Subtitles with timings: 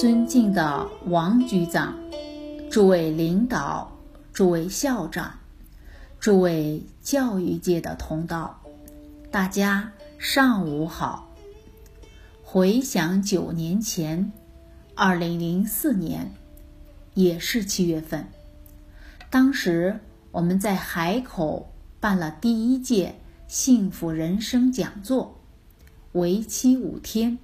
[0.00, 1.94] 尊敬的王局长，
[2.70, 3.98] 诸位领导，
[4.32, 5.38] 诸位校长，
[6.18, 8.62] 诸位教育界的同道，
[9.30, 11.28] 大家上午好。
[12.42, 14.32] 回想九年前，
[14.94, 16.32] 二零零四年，
[17.12, 18.26] 也是七月份，
[19.28, 21.70] 当时我们在海口
[22.00, 23.16] 办了第一届
[23.48, 25.38] 幸福人生讲座，
[26.12, 27.36] 为期五天，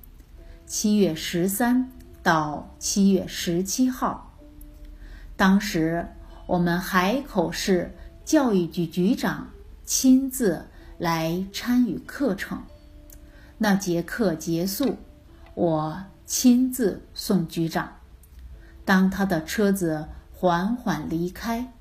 [0.65, 1.93] 七月十三。
[2.27, 4.33] 到七月十七号，
[5.37, 6.09] 当时
[6.49, 7.95] 我们海口市
[8.25, 9.51] 教育局局长
[9.85, 10.67] 亲自
[10.99, 12.65] 来参与课程。
[13.59, 14.97] 那节课结束，
[15.55, 17.93] 我亲自送局长。
[18.85, 21.73] 当他的车子缓缓离开，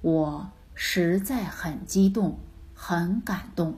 [0.00, 2.38] 我实在很激动，
[2.72, 3.74] 很感动。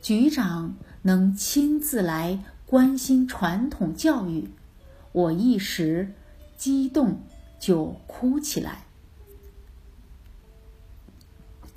[0.00, 4.52] 局长能亲自来关心传统教育。
[5.16, 6.12] 我一时
[6.58, 7.22] 激动，
[7.58, 8.84] 就哭起来，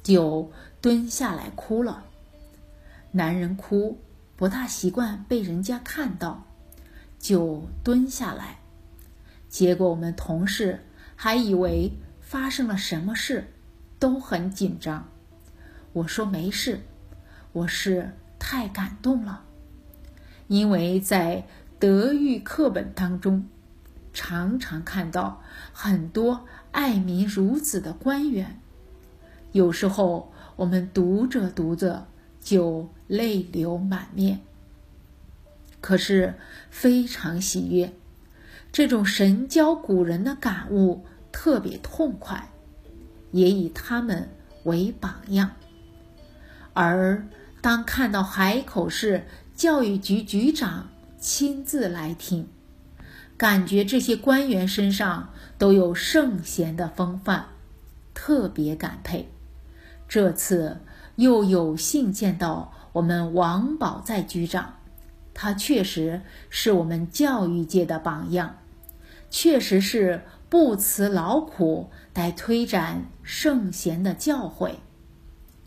[0.04, 0.52] 就
[0.82, 2.04] 蹲下来哭了。
[3.12, 3.98] 男人哭
[4.36, 6.44] 不大习惯被人家看到，
[7.18, 8.60] 就蹲下来。
[9.48, 10.84] 结果我们同事
[11.16, 13.54] 还以为发生了什么事，
[14.00, 15.08] 都很紧张。
[15.94, 16.82] 我说没事，
[17.54, 19.46] 我是太感动了，
[20.50, 21.48] 因为在。
[21.80, 23.48] 德育课本当中，
[24.12, 25.42] 常常看到
[25.72, 28.60] 很多爱民如子的官员，
[29.54, 32.08] 有时候我们读着读着
[32.42, 34.42] 就泪流满面。
[35.80, 36.36] 可是
[36.70, 37.94] 非常喜悦，
[38.74, 42.50] 这种神交古人的感悟特别痛快，
[43.32, 44.28] 也以他们
[44.66, 45.52] 为榜样。
[46.74, 47.26] 而
[47.62, 52.48] 当看到海口市教育局局长，亲自来听，
[53.36, 57.48] 感觉这些官员身上都有圣贤的风范，
[58.14, 59.30] 特别感佩。
[60.08, 60.80] 这次
[61.18, 64.76] 又有幸见到我们王宝在局长，
[65.34, 68.56] 他确实是我们教育界的榜样，
[69.30, 74.76] 确实是不辞劳苦来推展圣贤的教诲。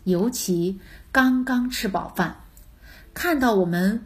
[0.03, 0.79] 尤其
[1.11, 2.37] 刚刚吃饱饭，
[3.13, 4.03] 看到我们。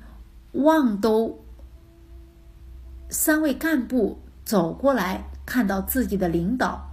[0.57, 1.43] 望都
[3.09, 6.91] 三位干部走过来，看到自己的领导，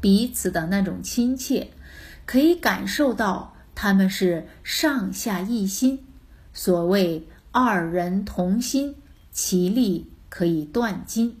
[0.00, 1.70] 彼此的那种亲切，
[2.24, 6.04] 可以感受到他们是上下一心。
[6.52, 8.94] 所谓二人同心，
[9.30, 11.36] 其利可以断金。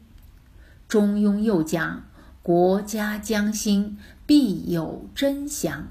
[0.88, 2.04] 中庸又讲：
[2.42, 3.96] 国家将兴，
[4.26, 5.88] 必有真祥。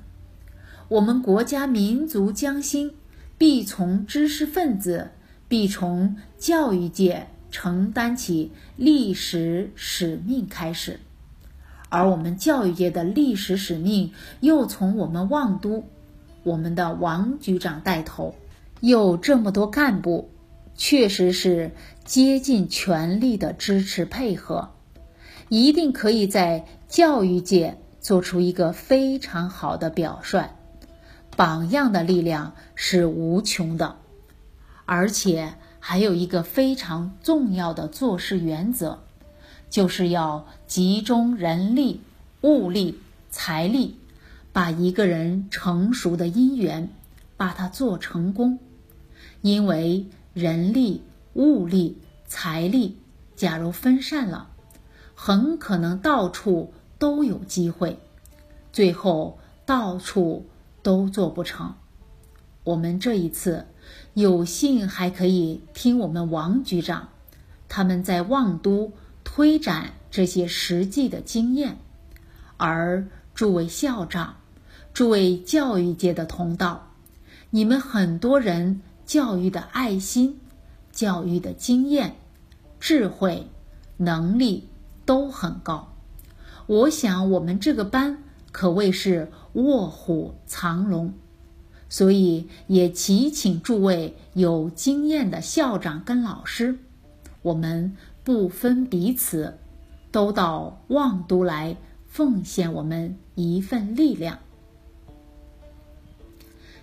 [0.89, 2.95] 我们国家民族将兴。
[3.37, 5.13] 必从知识分子，
[5.51, 11.01] 必从教育界承担起历史使命开始，
[11.89, 15.83] 而我们教育界的历史使命又从我们望都，
[16.43, 18.33] 我们的王局长带头，
[18.79, 20.29] 有这么多干部，
[20.77, 21.71] 确实是
[22.05, 24.69] 竭尽全力的支持配合，
[25.49, 30.51] 一定可以在教育界做出一个非常好的表率。
[31.35, 33.97] 榜样的力量是无穷的，
[34.91, 38.97] 而且还有一个非常重要的做事原则，
[39.69, 42.01] 就是要集中人力、
[42.41, 43.95] 物力、财力，
[44.51, 46.89] 把一个人成熟的因缘，
[47.37, 48.59] 把它做成功。
[49.39, 51.03] 因为人力、
[51.35, 51.97] 物力、
[52.27, 52.97] 财力，
[53.37, 54.49] 假如分散了，
[55.15, 57.97] 很可能到处都有机会，
[58.73, 60.45] 最后到处。
[60.83, 61.75] 都做不成。
[62.63, 63.67] 我们这一次
[64.13, 67.09] 有幸还可以听我们王局长
[67.69, 68.91] 他们在望都
[69.23, 71.77] 推展这些实际的经验，
[72.57, 74.37] 而诸位校长、
[74.93, 76.91] 诸位教育界的同道，
[77.49, 80.39] 你们很多人教育的爱心、
[80.91, 82.15] 教育的经验、
[82.79, 83.47] 智慧、
[83.97, 84.67] 能力
[85.05, 85.93] 都很高。
[86.67, 88.23] 我想我们这个班。
[88.53, 91.13] 可谓是卧虎藏龙，
[91.91, 96.79] 所以也祈请诸位有经验的校长跟老师，
[97.41, 99.57] 我们不分彼此，
[100.09, 101.75] 都到望都来
[102.07, 104.39] 奉献我们一份力量。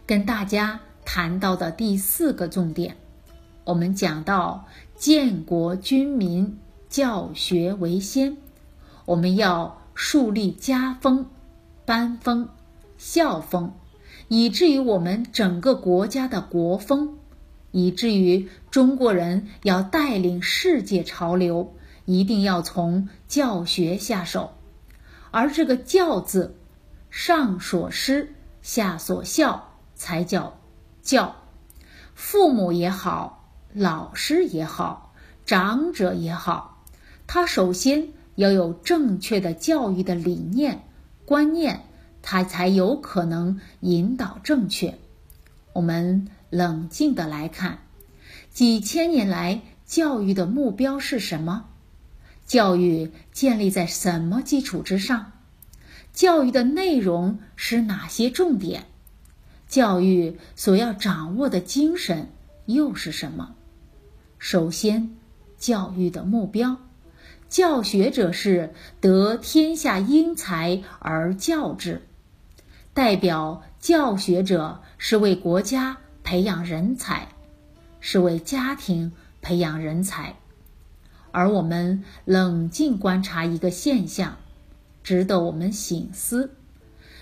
[0.06, 2.94] 跟大家谈到的第四个重点，
[3.64, 6.58] 我们讲到建国军民
[6.90, 8.37] 教学为先，
[9.06, 11.26] 我们要树立家风。
[11.87, 12.50] 班风、
[12.99, 13.72] 校风，
[14.28, 17.19] 以至于我们整个国家的国风，
[17.70, 24.52] 以至于中国人要带领世界潮流，一定要从教学下手，
[25.30, 26.56] 而这个“教”字，
[27.10, 30.58] 上所施，下所效，才叫
[31.02, 31.36] 教。
[32.14, 35.14] 父母也好，老师也好，
[35.46, 36.82] 长者也好，
[37.26, 40.82] 他首先要有正确的教育的理念、
[41.24, 41.84] 观念，
[42.23, 44.99] 他才有可能引导正确。
[45.73, 47.79] 我们冷静的来看，
[48.50, 51.67] 几千年来教育的目标是什么？
[52.47, 55.32] 教育建立在什么基础之上？
[56.12, 58.87] 教育的内容是哪些重点？
[59.69, 62.29] 教育所要掌握的精神
[62.65, 63.55] 又是什么？
[64.38, 65.15] 首先，
[65.59, 66.79] 教育的目标，
[67.49, 72.03] 教学者是得天下英才而教之，
[72.98, 77.28] 代表教学者是为国家培养人才，
[78.00, 80.34] 是为家庭培养人才。
[81.30, 84.38] 而我们冷静观察一个现象，
[85.04, 86.56] 值得我们醒思：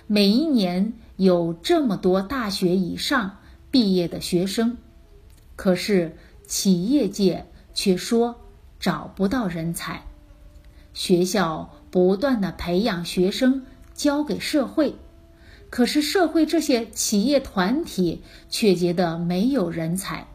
[0.06, 3.36] 每一年有这么多大学以上
[3.70, 4.78] 毕业的学生，
[5.56, 7.44] 可是企业界
[7.74, 8.40] 却说
[8.80, 10.06] 找不到人才。
[10.94, 14.96] 学校不断的培养学生交给社会，
[15.76, 20.26] 可是社会这些企业团体却觉得没有人才。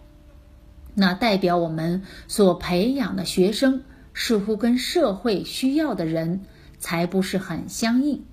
[0.93, 3.83] 那代表我们所培养的学生
[4.13, 6.41] 似乎跟社会需要的人
[6.77, 8.23] 才不是很相应。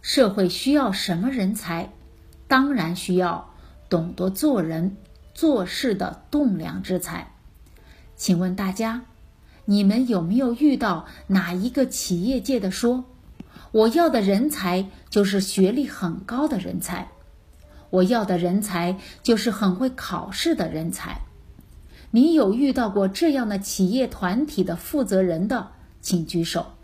[0.00, 1.92] 社会需要什么人才？
[2.46, 3.52] 当然需要
[3.88, 4.96] 懂得做人
[5.34, 7.32] 做事的栋梁之才。
[8.14, 9.02] 请问大家，
[9.64, 13.06] 你们有没有遇到哪一个企业界的说，
[13.72, 17.10] 我要的人才就是学历很高的人才，
[17.90, 21.22] 我要的人才就是很会考试的人才？
[22.10, 25.70] 你有遇到过这样的企业团体的负责人的，
[26.02, 26.74] 请举手。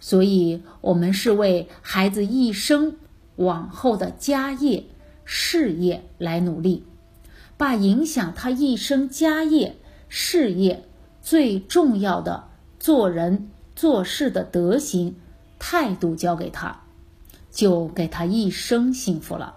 [0.00, 2.96] 所以，我们是为孩子一生
[3.36, 4.86] 往后的家业、
[5.24, 6.84] 事业来努力，
[7.56, 9.76] 把影响他一生家业、
[10.08, 10.84] 事业
[11.22, 12.48] 最重要的
[12.80, 15.14] 做人做事的德行、
[15.66, 16.82] 态度教给他，
[17.50, 19.56] 就给他一生幸福了。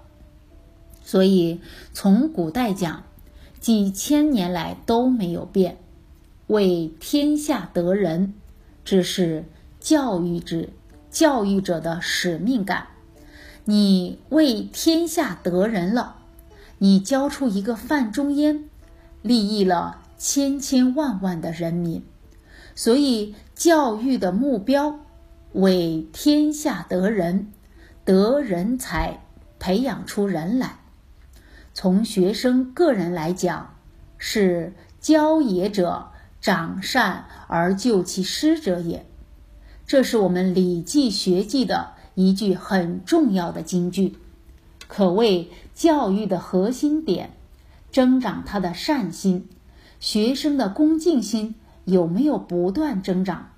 [1.04, 1.60] 所以，
[1.92, 3.04] 从古代讲。
[3.60, 5.78] 几千年来都没有变，
[6.46, 8.36] 为天下得人，
[8.86, 9.44] 这是
[9.80, 10.70] 教育之
[11.10, 12.88] 教育者的使命感。
[13.66, 16.18] 你为天下得人了，
[16.78, 18.70] 你教出一个范仲淹，
[19.22, 22.06] 利益了千千万万的人民。
[22.76, 25.00] 所以教育的目标，
[25.54, 27.52] 为天下得人，
[28.04, 29.24] 得人才，
[29.60, 30.80] 培养出人来。
[31.74, 33.76] 从学生个人来讲，
[34.18, 36.12] 是教也者，
[36.42, 39.06] 长善而救其师者也。
[39.86, 44.18] 这是我们《礼记学记》的一句很重要的金句，
[44.88, 47.32] 可谓教育的核心点。
[47.90, 49.48] 增长他的善心，
[50.00, 51.56] 学生的恭敬心
[51.86, 53.54] 有没有不断增长？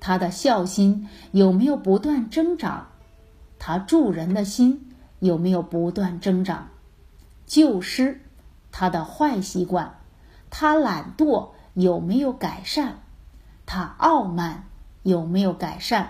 [0.00, 2.88] 他的孝心有没有不断增长？
[3.58, 6.68] 他助人的心有没有不断增长？
[7.46, 8.20] 旧失，
[8.70, 9.98] 他的坏习惯，
[10.50, 12.94] 他懒惰有没有改善？
[13.64, 14.64] 他傲慢
[15.02, 16.08] 有没有改善？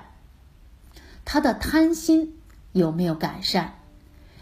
[1.24, 2.36] 他的贪心
[2.72, 3.74] 有没有改善？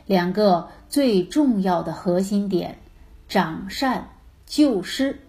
[0.07, 2.79] 两个最重要的核心点：
[3.29, 4.09] 长善
[4.47, 5.21] 救失。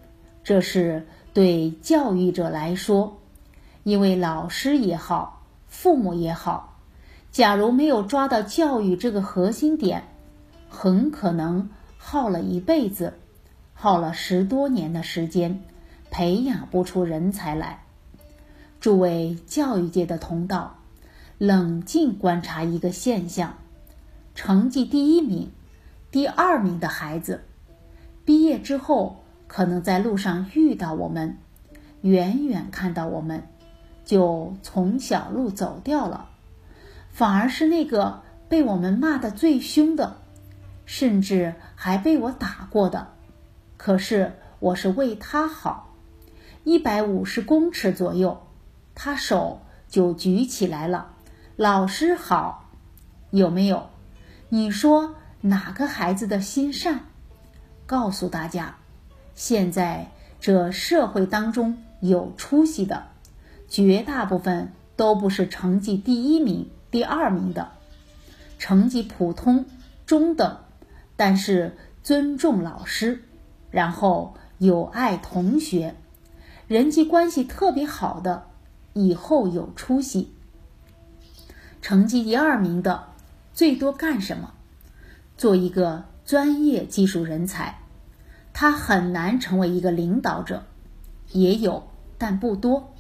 [0.44, 3.18] 这是对教育者来说，
[3.86, 6.80] 因为老师也好，父母也好，
[7.32, 10.06] 假如没有抓到教育这个核心点。
[10.68, 13.14] 很可能耗了一辈子，
[13.76, 15.62] 耗了十多年的时间，
[16.10, 17.84] 培养不出人才来。
[18.80, 20.78] 诸位教育界的同道，
[21.38, 23.58] 冷静观察一个现象：
[24.34, 25.52] 成绩第一名、
[26.10, 27.44] 第二名的孩子，
[28.26, 31.38] 毕业之后可能在路上遇到我们，
[32.02, 33.44] 远远看到我们，
[34.06, 36.30] 就从小路走掉了；
[37.12, 40.18] 反而是那个被我们骂的最凶的。
[40.86, 43.08] 甚至还被我打过的，
[43.76, 45.96] 可是我是为他好。
[46.64, 48.44] 一百五十公尺左右，
[48.94, 51.12] 他手就举起来了。
[51.56, 52.70] 老师好，
[53.32, 53.90] 有没有？
[54.50, 57.00] 你说哪个孩子的心善？
[57.88, 58.76] 告诉大家，
[59.34, 63.08] 现在这社会当中有出息的，
[63.68, 67.72] 绝大部分都不是成绩第一名、第二名的，
[68.58, 69.66] 成绩普通、
[70.06, 70.58] 中等。
[71.18, 73.24] 但是尊重老师，
[73.72, 75.96] 然后有爱同学，
[76.68, 78.48] 人际关系特别好的，
[78.94, 80.34] 以后有出息。
[81.82, 83.10] 成绩第二名的，
[83.54, 84.54] 最多干什么？
[85.38, 87.80] 做一个专业技术人才，
[88.54, 90.66] 他很难成为一个领导者。
[91.32, 92.95] 也有，但不多。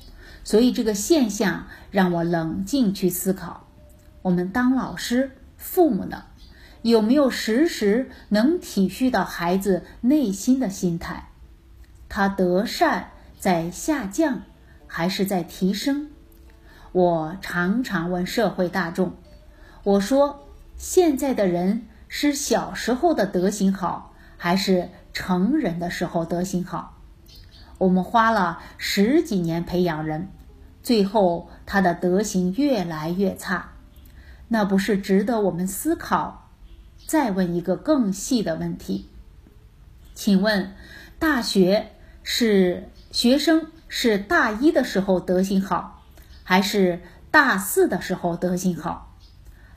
[0.45, 3.67] 所以这个现象让我冷静去思考：
[4.21, 6.25] 我们当老师、父母的，
[6.83, 11.29] 有没有时时能体恤到孩子内心的心态？
[12.07, 13.09] 他德善
[13.39, 14.43] 在下降，
[14.87, 16.09] 还是在提升？
[16.91, 19.15] 我常常问社会大众
[19.83, 20.47] ：“我说，
[20.77, 26.93] 现在的人是小时候的德行好，还是成人的时候德行好？”
[27.77, 30.29] 我们花了十几年培养人，
[30.81, 33.71] 最后他的德行越来越差，
[34.47, 36.49] 那不是值得我们思考？
[37.05, 39.09] 再问一个更细的问题，
[40.13, 40.73] 请问，
[41.19, 41.91] 大学
[42.23, 46.03] 是学生是大一的时候德行好？
[46.43, 49.15] 还是大四的时候德行好，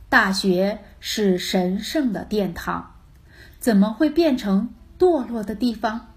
[0.09, 2.95] 大学是神圣的殿堂，
[3.59, 6.09] 怎么会变成堕落的地方？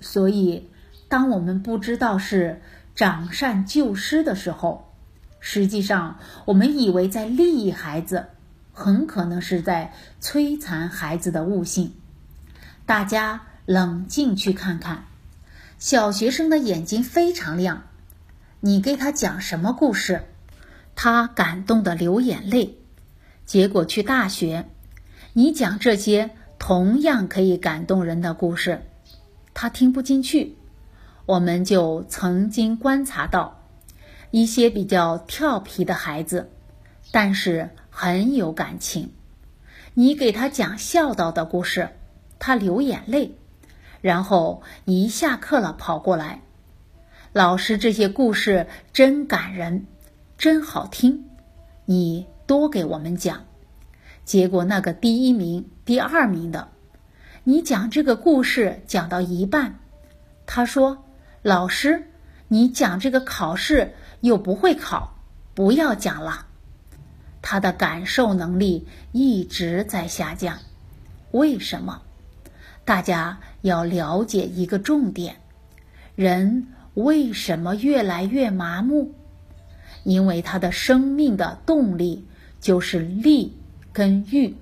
[0.00, 0.68] 所以，
[1.12, 2.62] 当我们不知道是
[2.94, 4.94] 长善救失的时候，
[5.40, 8.28] 实际上我们以为在利益孩子，
[8.72, 9.92] 很可能是在
[10.22, 11.92] 摧残孩子的悟性。
[12.86, 15.04] 大家冷静去看看，
[15.78, 17.82] 小学生的眼睛非常亮。
[18.60, 20.22] 你给他讲什么故事，
[20.96, 22.78] 他感动的流眼泪。
[23.44, 24.66] 结果去大学，
[25.34, 28.86] 你讲这些同样可以感动人的故事，
[29.52, 30.56] 他听不进去。
[31.32, 33.62] 我们就曾经观察到，
[34.30, 36.50] 一些比较调皮的孩子，
[37.10, 39.14] 但是很有感情。
[39.94, 41.88] 你给他讲孝道的故事，
[42.38, 43.34] 他流眼泪，
[44.02, 46.42] 然后一下课了跑过来。
[47.32, 49.86] 老师，这些故事真感人，
[50.36, 51.24] 真好听，
[51.86, 53.44] 你多给我们讲。
[54.26, 56.68] 结果那个第一名、第二名的，
[57.44, 59.80] 你讲这个故事讲到一半，
[60.44, 61.04] 他说
[61.42, 62.04] ：“老师，
[62.48, 65.16] 你讲这个考试又不会考，
[65.54, 66.46] 不要讲了。”
[67.42, 70.56] 他的感受能力一直在下降。
[71.32, 72.00] 为什么？
[72.84, 75.36] 大家要了解一个重点：
[76.14, 76.68] 人。
[76.94, 79.12] 为什么越来越麻木？
[80.04, 82.28] 因为他的生命的动力
[82.60, 83.56] 就是力
[83.94, 84.54] 跟欲，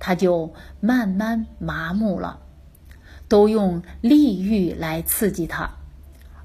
[0.00, 2.40] 他就慢慢麻木了，
[3.28, 5.70] 都用利欲来刺激他，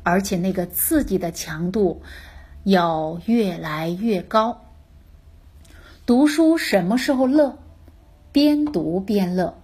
[0.05, 2.01] 而且那个刺激的强度
[2.63, 4.61] 要越来越高。
[6.05, 7.57] 读书什么时候乐？
[8.31, 9.57] 边读边乐。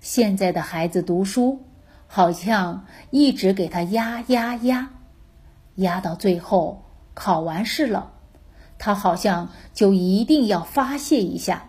[0.00, 1.60] 现在的孩子读书。
[2.08, 4.90] 好像一直给他压压压，
[5.74, 8.12] 压到最后考完试了，
[8.78, 11.68] 他好像就一定要发泄一下，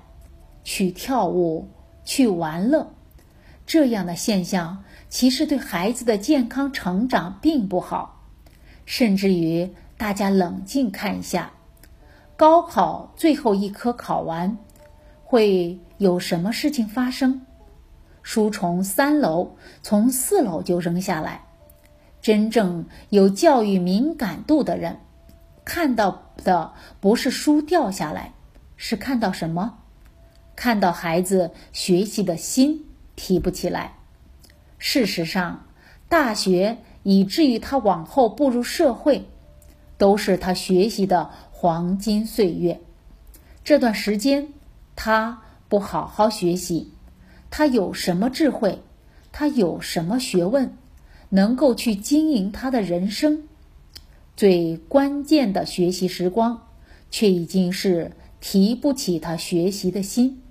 [0.64, 1.70] 去跳舞，
[2.06, 2.94] 去玩乐。
[3.66, 8.24] 这样的现象其实对孩子的健康成长并不好，
[8.86, 11.52] 甚至于大家冷静看一下，
[12.36, 14.58] 高考最后一科考完，
[15.24, 17.42] 会有什么事情发生？
[18.22, 21.46] 书从三楼，从四楼就扔下来。
[22.22, 25.00] 真正有教育敏感度的人，
[25.64, 28.34] 看到的不是书掉下来，
[28.76, 29.78] 是看到什么？
[30.54, 32.86] 看到孩子学习的心
[33.16, 33.97] 提不起来。
[34.78, 35.66] 事实上，
[36.10, 39.26] 大学以至于他往后步入社会，
[39.98, 42.80] 都是他学习的黄金岁月。
[43.64, 44.48] 这段时间，
[44.96, 46.92] 他不好好学习。
[47.50, 48.82] 他有什么智慧？
[49.32, 50.76] 他有什么学问，
[51.30, 53.44] 能够去经营他的人生？
[54.36, 56.68] 最关键的学习时光，
[57.10, 60.42] 却已经是提不起他学习的心。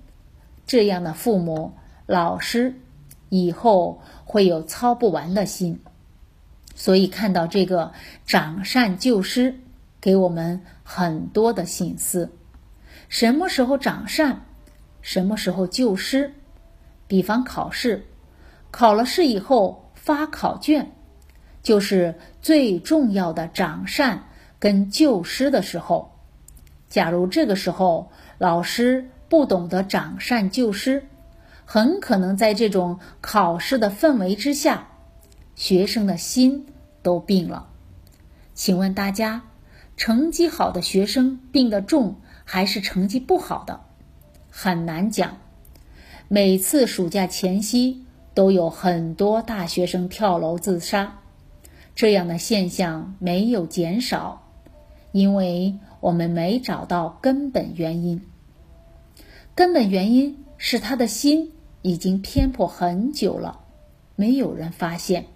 [0.65, 1.73] 这样的父母、
[2.05, 2.75] 老师，
[3.29, 5.79] 以后会有操不完的心。
[6.75, 7.91] 所以看到这个
[8.25, 9.59] 长善救失，
[9.99, 12.31] 给我们很多的心思。
[13.09, 14.41] 什么时候长善？
[15.01, 16.33] 什么时候救失？
[17.07, 18.05] 比方考试，
[18.69, 20.91] 考了试以后发考卷，
[21.63, 24.25] 就是最重要的长善
[24.59, 26.11] 跟救失的时候。
[26.89, 31.07] 假如这个时候老师不懂得长善救失，
[31.69, 34.87] 很可能在这种考试的氛围之下，
[35.53, 36.65] 学生的心
[37.01, 37.67] 都病了。
[38.53, 39.43] 请问大家，
[39.97, 43.81] 成绩好的学生病得重，还是成绩不好的？
[44.49, 45.39] 很难讲。
[46.29, 51.19] 每次暑假前夕，都有很多大学生跳楼自杀，
[51.93, 54.53] 这样的现象没有减少，
[55.11, 58.25] 因为我们没找到根本原因。
[59.53, 61.51] 根本原因是他的心
[61.87, 63.61] 已经偏颇很久了，
[64.17, 65.27] 没有人发现。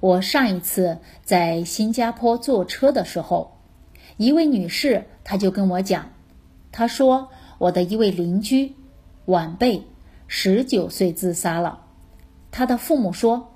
[0.00, 3.56] 我上一次在新加坡坐车的时候，
[4.18, 6.10] 一位女士她就跟我讲，
[6.70, 8.74] 她说我的一位邻居
[9.24, 9.84] 晚辈
[10.26, 11.86] 十九岁自杀了，
[12.50, 13.54] 她的父母说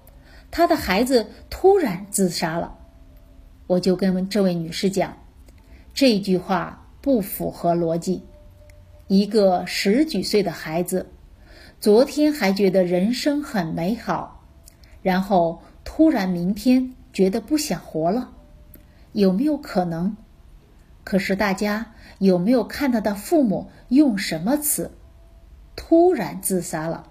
[0.50, 2.78] 她的孩子突然自杀了。
[3.66, 5.18] 我就跟这位女士讲，
[5.92, 8.22] 这句话不符合逻辑。
[9.08, 11.10] 一个十几岁的孩子，
[11.84, 14.42] 昨天还觉得人生很美好，
[15.02, 18.32] 然后突然明天觉得不想活了，
[19.12, 20.16] 有没有可能？
[21.04, 24.92] 可是大家有没有看他的父母用什么词？
[25.76, 27.08] 突然自杀了。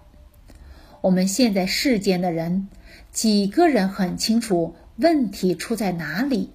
[1.01, 2.67] 我们现在世间的人，
[3.11, 6.49] 几个人很清楚问题出在哪里？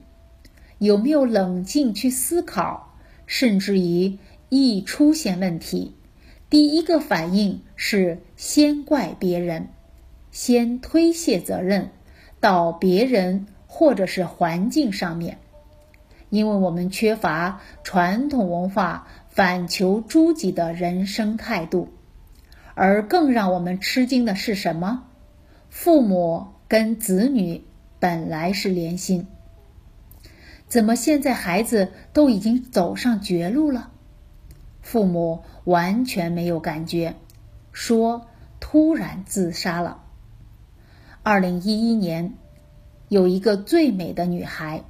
[0.79, 2.97] 有没有冷静去思考？
[3.29, 4.19] 甚至于？
[4.49, 5.95] 一出现问题，
[6.51, 9.69] 第一个反应是先怪别人，
[10.31, 11.91] 先推卸责任
[12.41, 15.39] 到别人或者是环境上面，
[16.31, 21.91] 因为我们缺乏传统文化反求诸己的人生态度，
[22.75, 25.05] 而更让我们吃惊的是什么？
[25.69, 27.63] 父母跟子女
[27.99, 29.27] 本来是连心，
[30.67, 33.93] 怎么现在孩子都已经走上绝路了？
[34.89, 37.15] 父母完全没有感觉，
[37.73, 38.27] 说
[38.59, 40.03] 突然自杀了。
[41.23, 42.33] 二零一一年，
[43.09, 44.85] 有一个最美的女孩，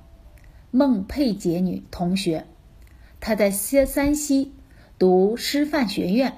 [0.70, 2.46] 孟佩杰女同学，
[3.18, 4.52] 她在西山西
[5.00, 6.34] 读师范学院，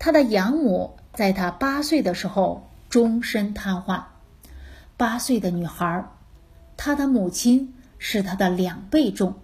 [0.00, 4.02] 她的养母在她八岁的时候终身瘫痪。
[4.96, 6.06] 八岁的女孩，
[6.76, 9.36] 她的母亲是她的两倍重，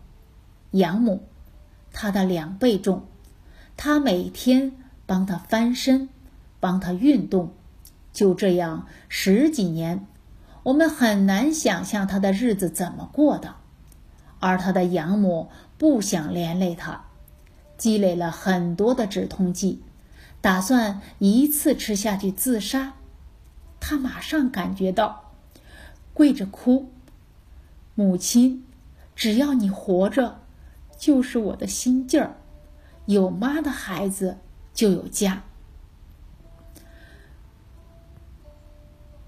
[0.72, 1.22] 养母，
[1.92, 3.04] 她的两倍重。
[3.82, 4.72] 他每天
[5.06, 6.10] 帮他翻身，
[6.60, 7.50] 帮他运动，
[8.12, 10.06] 就这样十几年，
[10.64, 13.54] 我们很难想象他的日子怎么过的。
[14.38, 17.06] 而他的养母不想连累他，
[17.78, 19.80] 积累了很多的止痛剂，
[20.42, 22.92] 打算一次吃下去自杀。
[23.80, 25.32] 他马上感觉到，
[26.12, 26.90] 跪着哭
[27.96, 28.62] ：“母亲，
[29.16, 30.42] 只要你活着，
[30.98, 32.36] 就是我的心劲儿。”
[33.10, 34.38] 有妈的孩子
[34.72, 35.42] 就有家。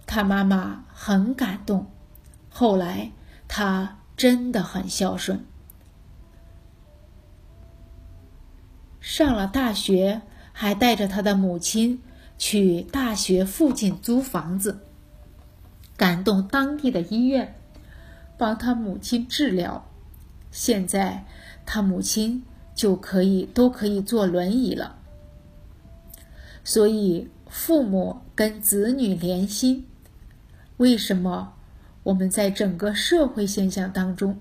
[0.07, 1.91] 他妈妈很感动，
[2.49, 3.11] 后来
[3.49, 5.45] 他真的很孝顺。
[9.01, 12.01] 上了大学，还带着他的母亲
[12.39, 14.87] 去大学附近租房子，
[15.97, 17.59] 感动当地的医院，
[18.39, 19.85] 帮他母亲治疗。
[20.53, 21.25] 现在
[21.67, 22.45] 他母亲。
[22.75, 24.97] 就可以都可以坐轮椅了。
[26.65, 29.87] 所以父母跟子女连心，
[30.77, 31.55] 为什么
[32.05, 34.39] 我们在整个社会现象当中，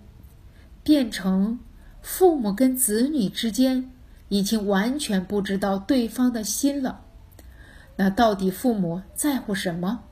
[0.84, 1.60] 变成
[2.02, 3.92] 父母跟子女之间
[4.30, 7.02] 已经完全不知道对方的心了？
[7.98, 10.04] 那到底父母在乎什么？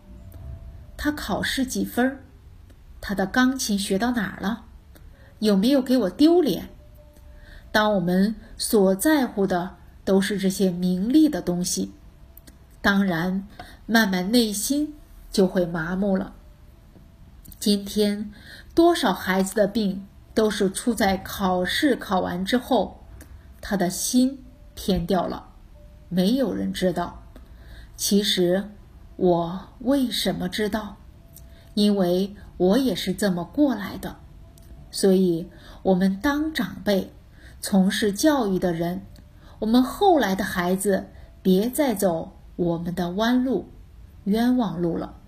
[0.97, 2.19] 他考试几分？
[3.01, 4.65] 他的钢琴学到哪儿了？
[5.39, 6.69] 有没有给我丢脸？
[7.71, 11.91] 当我们所在乎的都是这些名利的东西，
[12.82, 13.47] 当然，
[13.86, 14.95] 慢慢内心
[15.32, 16.34] 就会麻木了。
[17.60, 18.32] 今天，
[18.73, 23.03] 多少孩子的病都是出在考试考完之后，
[23.62, 25.49] 他的心偏掉了，
[26.08, 27.21] 没有人知道。
[27.95, 28.69] 其实，
[29.15, 30.97] 我为什么知道？
[31.75, 34.15] 因为我也是这么过来的。
[34.89, 35.49] 所以，
[35.84, 37.13] 我们当长辈。
[37.62, 39.02] 从事教育的人，
[39.60, 41.08] 我们后来的孩子
[41.41, 43.67] 别再走我们的弯路、
[44.24, 45.18] 冤枉路了。